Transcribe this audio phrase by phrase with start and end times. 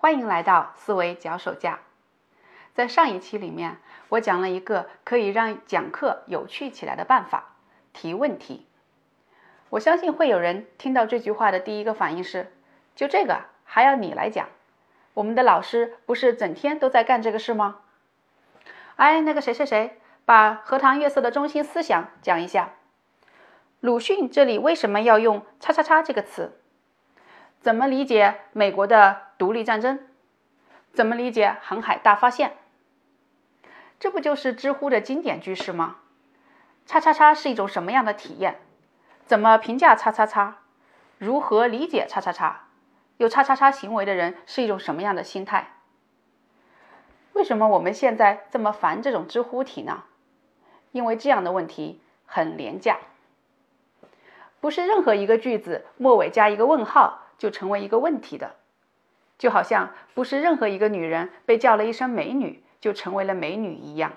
[0.00, 1.80] 欢迎来到思维脚手架。
[2.72, 3.78] 在上一期里面，
[4.10, 7.56] 我讲了一个可以让讲课有趣起来的办法——
[7.92, 8.68] 提问题。
[9.70, 12.52] 我相信会有人听到这句话的第一个反应是：
[12.94, 14.48] 就这个还要你来讲？
[15.14, 17.80] 我们的老师不是整天都在干这个事吗？
[18.94, 22.74] 哎，那个谁谁谁，把荷塘月色的中心思想讲一下。
[23.80, 26.60] 鲁迅这里为什么要用“叉叉叉”这个词？
[27.60, 29.98] 怎么理解美国的独立战争？
[30.92, 32.56] 怎么理解航海大发现？
[33.98, 35.96] 这不就是知乎的经典句式吗？
[36.86, 38.60] 叉叉叉是一种什么样的体验？
[39.26, 40.58] 怎么评价叉叉叉？
[41.18, 42.66] 如何理解叉叉叉？
[43.16, 45.74] 有叉叉叉行为的人是一种什么样的心态？
[47.32, 50.04] 为什么我们现在这么烦这种知乎题呢？
[50.92, 52.98] 因为这样的问题很廉价，
[54.60, 57.24] 不是任何一个句子末尾加一个问号。
[57.38, 58.56] 就成为一个问题的，
[59.38, 64.12] 就好像不是任何一个女人被叫了一声美女就成为了美女一样。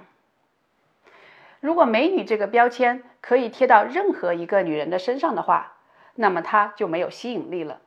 [1.59, 5.73] 如果美女这个标签可以贴到任何一个女人的身上的话，
[6.15, 7.79] 那么她就没有吸引力了。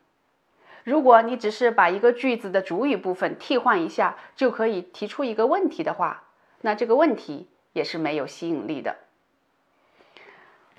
[0.84, 6.24] 如果你只是把一个句子的主语部分替换一下就可以提出一个问题的话，
[6.60, 8.96] 那这个问题也是没有吸引力的。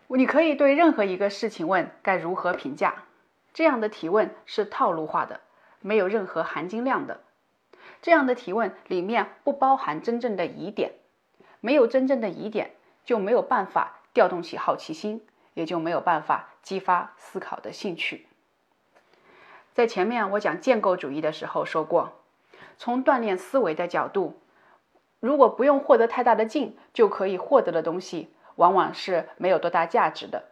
[0.07, 3.03] 你可以对任何一个事情问该如何评价。
[3.55, 5.39] 这样的提问是套路化的，
[5.79, 7.21] 没有任何含金量的。
[8.01, 10.91] 这样的提问里面不包含真正的疑点，
[11.61, 12.71] 没有真正的疑点，
[13.05, 18.27] 就没有办法调动起好奇心，也就没有办法激发思考的兴趣。
[19.73, 22.11] 在前面我讲建构主义的时候说过，
[22.77, 24.37] 从锻炼思维的角度，
[25.21, 30.51] 如果不用获得太大的劲就可以获得的东西，往往是没有多大价值的。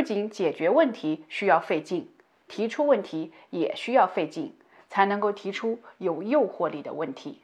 [0.00, 2.10] 不仅解决问题需要费劲，
[2.48, 4.56] 提出问题也需要费劲，
[4.88, 7.42] 才能够提出有诱惑力的问题。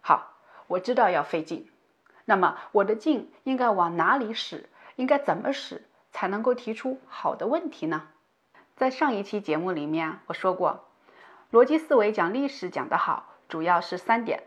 [0.00, 0.36] 好，
[0.68, 1.68] 我知道要费劲，
[2.24, 4.68] 那么我的劲应该往哪里使？
[4.94, 8.06] 应该怎么使才能够提出好的问题呢？
[8.76, 10.84] 在上一期节目里面我说过，
[11.50, 14.44] 逻辑思维讲历史讲得好，主要是三点：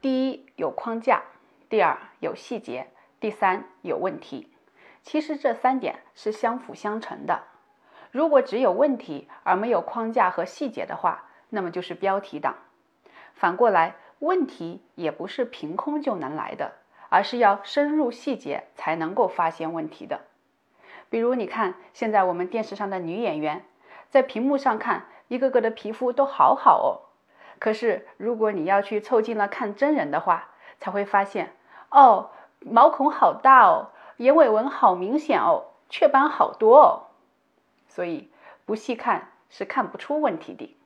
[0.00, 1.22] 第一有框架，
[1.68, 2.88] 第二有细节，
[3.20, 4.49] 第三有问题。
[5.02, 7.42] 其实这三点是相辅相成的。
[8.10, 12.56] 如果只有问题而没有框架和细节的话，那么就是标题党。
[13.34, 16.72] 反过来，问题也不是凭空就能来的，
[17.08, 20.20] 而是要深入细节才能够发现问题的。
[21.08, 23.64] 比如，你看现在我们电视上的女演员，
[24.08, 27.14] 在屏幕上看，一个个的皮肤都好好哦。
[27.58, 31.52] 可是，如果你要去凑近了看真人的话，才会发现，
[31.90, 32.30] 哦，
[32.60, 33.90] 毛孔好大哦。
[34.20, 37.08] 眼尾纹好明显哦，雀斑好多哦，
[37.88, 38.28] 所以
[38.66, 40.76] 不细看是看不出问题的。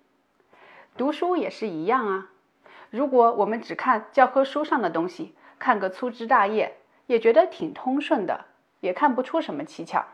[0.96, 2.28] 读书也是一样啊，
[2.90, 6.76] 如果我们只看教科书上的东西，看个粗枝大叶，
[7.08, 8.44] 也觉得挺通顺的，
[8.78, 10.06] 也看不出什么蹊跷。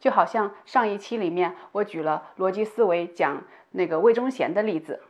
[0.00, 3.42] 就好像上一期里面我举了逻辑思维讲
[3.72, 5.02] 那个魏忠贤的例子，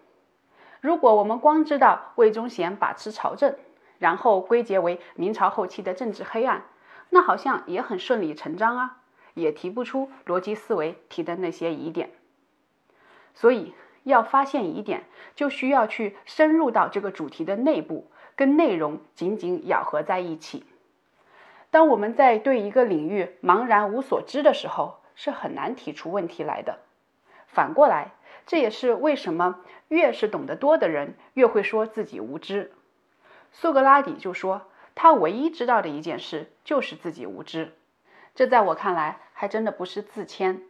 [0.81, 3.55] 如果我们光知道魏忠贤把持朝政，
[4.01, 6.65] 然后归结为明朝后期的政治黑暗。
[7.11, 8.99] 那好像也很顺理成章啊，
[9.35, 12.11] 也提不出逻辑思维提的那些疑点。
[13.35, 13.73] 所以
[14.05, 15.05] 要发现疑点，
[15.35, 20.65] 就需要去深入到这个主题的内部，跟内容紧紧咬合在一起。
[21.71, 26.81] 当我们在对一个领域茫然无所知的时候，是很难提出问题来的。
[27.47, 28.13] 反过来，
[28.47, 32.73] 这也是为什么越是懂得多的人，越会说自己无知。
[33.51, 34.67] 苏格拉底就说。
[35.01, 37.73] 他唯一知道的一件事就是自己无知，
[38.35, 40.61] 这在我看来还真的不是自谦，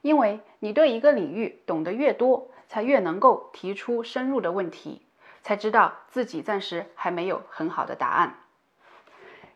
[0.00, 5.02] 因为你对一个领域懂得越多，才越能够提出深入的问题，
[5.42, 8.36] 才知道自己暂时还没有很好的答案。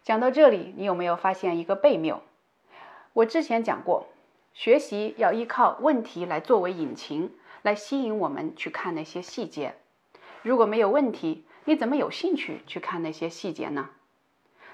[0.03, 2.21] 讲到这里，你有没有发现一个悖谬？
[3.13, 4.09] 我之前讲过，
[4.53, 9.77] 学习要依靠问题来作为引擎，来吸引我们去看那些细节。
[10.43, 13.91] 如果没有问题，你怎么有兴趣去看那些细节呢？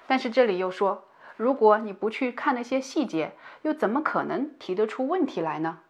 [0.07, 1.05] 但是这里又说，
[1.37, 5.81] 如果你不去看那些细节，又怎么可能提得出问题来呢？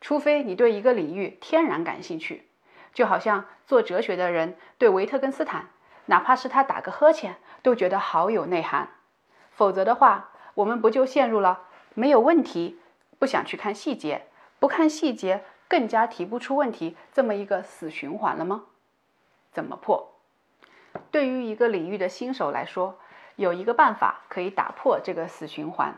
[0.00, 2.48] 除非你对一个领域天然感兴趣，
[2.92, 5.70] 就好像做哲学的人对维特根斯坦，
[6.06, 8.90] 哪怕是他打个呵欠，都觉得好有内涵。
[9.52, 11.62] 否则的话，我们不就陷入了
[11.94, 12.78] 没有问题，
[13.18, 14.26] 不想去看细节，
[14.58, 18.64] 不看细节更加提不出问题这么一个死循环了吗？
[19.52, 20.12] 怎么破？
[21.10, 22.98] 对于一个领域的新手来说，
[23.36, 25.94] 有一个办法可以打破这个死循环，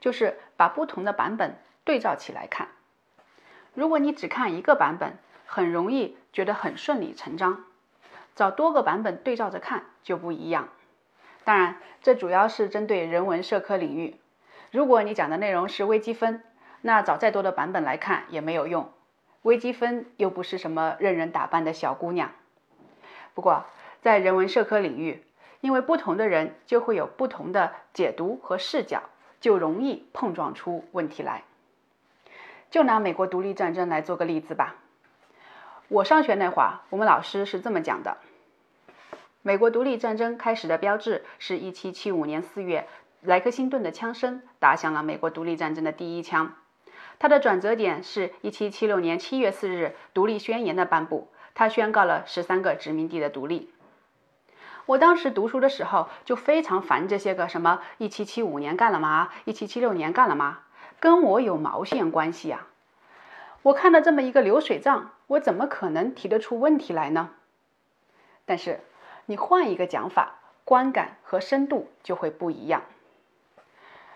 [0.00, 2.68] 就是把不同的版本对照起来看。
[3.74, 7.64] 如果你只看一个版本，很容易觉得很顺理成章。
[8.34, 10.68] 找多个版本对照着看就不一样。
[11.44, 14.16] 当然，这主要是针对人文社科领域。
[14.70, 16.42] 如果你讲的内容是微积分，
[16.80, 18.90] 那找再多的版本来看也没有用。
[19.42, 22.30] 微积分又不是什么任人打扮的小姑娘。
[23.34, 23.64] 不过，
[24.02, 25.24] 在人文社科领域，
[25.60, 29.02] 因为不同的人就会有不同的解读和视角，
[29.40, 31.44] 就容易碰撞出问题来。
[32.70, 34.76] 就拿美国独立战争来做个例子吧。
[35.88, 38.18] 我上学那会儿，我们老师是这么讲的：
[39.42, 42.86] 美国独立战争开始的标志是1775年4月，
[43.22, 46.54] 莱克星顿的枪声打响了美国独立战争的第一枪。
[47.18, 53.72] 它的转折点是1776年7月4日独立宣言的颁布，它宣告了十三个殖民地的独立。
[54.90, 60.62] 我当时读书的时候就非常烦这些个什么1775年干了嘛，1776年干了嘛，
[60.98, 62.66] 跟我有毛线关系啊！
[63.62, 65.12] 我看到这么一个流水账。
[65.28, 67.30] 我怎么可能提得出问题来呢？
[68.44, 68.80] 但是
[69.26, 72.82] 你换一个讲法，观感和深度就会不一样。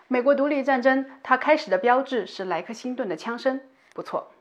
[0.08, 3.60] 美国独立战争它开始的标志是莱克星顿的枪声，
[3.92, 4.32] 不错。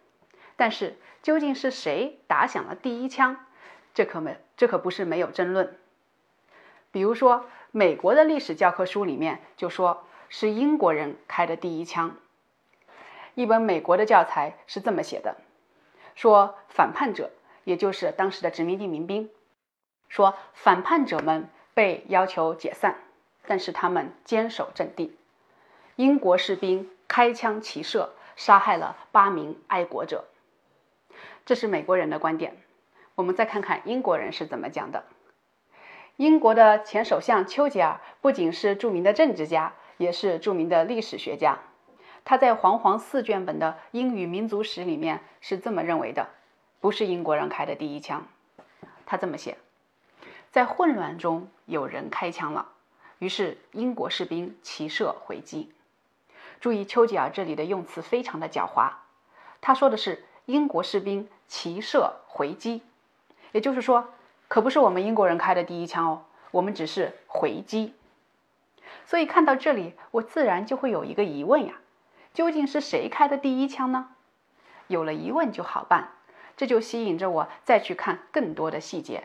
[0.56, 3.45] 但是究竟是谁打响了第一枪？
[3.94, 5.77] 这可没，这可不是没有争论。
[6.94, 12.16] 比如说，美国的历史教科书里面就说是英国人开的第一枪。
[13.34, 15.38] 一本美国的教材是这么写的。
[16.13, 17.31] 说反叛者，
[17.63, 19.31] 也就是当时的殖民地民兵，
[20.07, 22.98] 说反叛者们被要求解散，
[23.48, 25.18] 但是他们坚守阵地。
[25.95, 30.25] 英国士兵开枪齐射，杀害了八名爱国者。
[31.44, 32.56] 这是美国人的观点。
[33.16, 35.04] 我们再看看英国人是怎么讲的。
[36.18, 41.60] 英国的前首相丘吉尔不仅是著名的政治家，也是著名的历史学家。
[42.24, 46.30] 他在煌煌四卷本的英语民族史里面是这么认为的：
[46.80, 48.27] 不是英国人开的第一枪。
[49.06, 49.57] 他这么写，
[50.51, 52.69] 在混乱中有人开枪了，
[53.18, 55.74] 于是英国士兵齐射回击。
[56.62, 58.92] 注意丘吉尔这里的用词非常的狡猾，
[59.59, 62.83] 他说的是英国士兵齐射回击，
[63.51, 64.13] 也就是说，
[64.54, 67.96] 可不是我们英国人开的第一枪哦，我们只是回击。
[69.04, 71.74] 所以看到这里，我自然就会有一个疑问呀。
[72.36, 74.10] 究竟是谁开的第一枪呢？
[74.86, 76.12] 有了疑问就好办，
[76.56, 79.24] 这就吸引着我再去看更多的细节。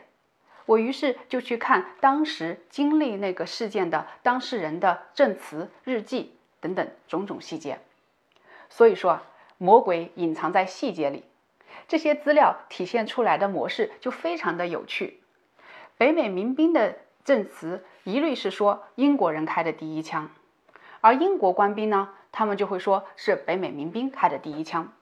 [0.65, 7.77] 我于是就去看当时经历那个事件的当事人的证词、日记等等种种细节。
[8.67, 9.23] 所以说啊，
[9.59, 11.23] 魔鬼隐藏在细节里。
[11.89, 15.19] 这些资料体现出来的模式就非常的有趣。
[15.97, 20.29] 北美民兵的证词一律是说英国人开的第一枪，
[21.01, 22.09] 而英国官兵呢？
[22.31, 24.93] 他们就会说是北美民兵开的第一枪，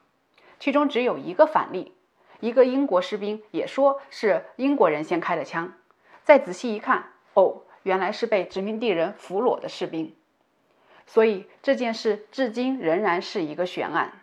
[0.58, 1.92] 其中只有一个反例，
[2.40, 5.74] 一个英国士兵也说是英国人先开的枪。
[6.24, 10.14] 再仔细一看，哦，原来是被殖民地人俘虏的士兵。
[11.06, 14.20] 所以这件事至今仍然是一个悬案。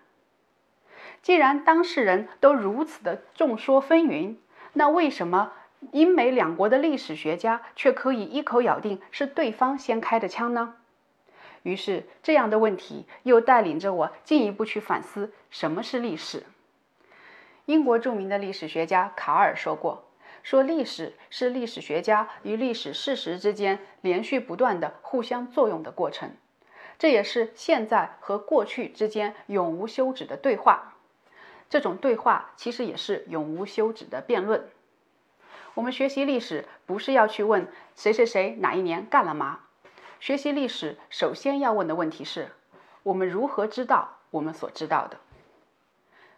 [1.25, 4.35] 既然当事人都如此的众说纷纭，
[4.73, 5.53] 那为什么
[5.91, 10.75] 英美两国的历史学家却可以一口咬定是对方先开的枪呢？
[11.63, 16.43] 于是，这样的问题又带领着我进一步去反思什么是历史。
[17.65, 20.05] 英国著名的历史学家卡尔说过
[20.43, 26.29] ：“说历史是历史学家与历史事实之间连续不断的互相作用的过程，
[26.99, 30.91] 这也是现在和过去之间永无休止的对话。
[31.69, 34.67] 这种对话其实也是永无休止的辩论。
[35.73, 39.61] 我们学习历史，不是要去问谁谁谁哪一年干了嘛？”
[40.19, 42.51] 学习历史，首先要问的问题是：
[43.03, 45.17] 我们如何知道我们所知道的？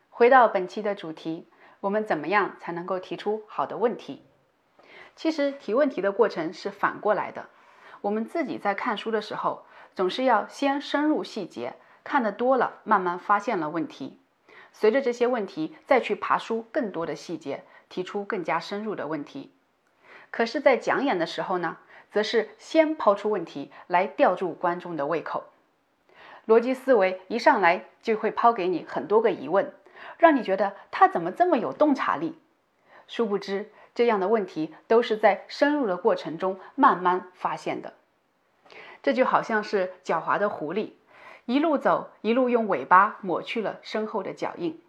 [0.09, 1.47] 回到本期的主题，
[1.81, 4.23] 我们怎么样才能够提出好的问题？
[5.15, 7.49] 其实提问题的过程是反过来的。
[8.01, 9.65] 我们自己在看书的时候，
[9.95, 14.19] 总是要先深入细节，看得多了，慢慢发现了问题，
[14.79, 19.51] 随着这些问题再去爬书更多的细节，提出更加深入的问题。
[20.29, 21.77] 可是，在讲演的时候呢？
[22.11, 25.45] 则是先抛出问题来吊住观众的胃口，
[26.47, 29.73] 逻辑思维一上来就会抛给你很多个疑问，
[30.17, 32.39] 让你觉得他怎么这么有洞察力？
[33.07, 37.93] 殊不知，这样的问题都是在深入的过程中慢慢发现的。
[39.03, 40.91] 这就好像是狡猾的狐狸，
[41.47, 44.83] 一路走，一路用尾巴抹去了身后的脚印。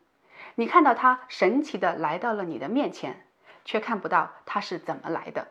[0.57, 3.25] 你看到它神奇的来到了你的面前，
[3.65, 5.47] 却看不到它是怎么来的。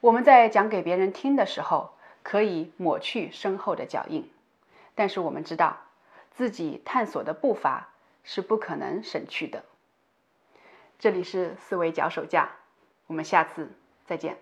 [0.00, 1.90] 我们在讲给别人听的时候，
[2.22, 4.30] 可以抹去身后的脚印，
[4.94, 5.78] 但是我们知道，
[6.30, 7.88] 自己探索的步伐
[8.22, 9.64] 是不可能省去的。
[11.00, 12.52] 这里是思维脚手架，
[13.08, 13.72] 我们下次
[14.06, 14.38] 再见。